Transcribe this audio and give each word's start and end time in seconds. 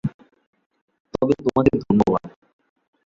তবে, 1.13 1.33
তোমাকে 1.45 1.71
ধন্যবাদ। 1.81 2.25